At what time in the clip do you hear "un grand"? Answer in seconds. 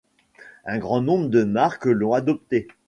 0.65-1.01